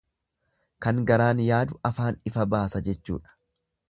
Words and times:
Kan 0.85 1.01
garaan 1.11 1.43
yaadu 1.49 1.77
afaan 1.91 2.19
ifa 2.31 2.47
baasa 2.55 2.83
jechuudha. 2.91 3.39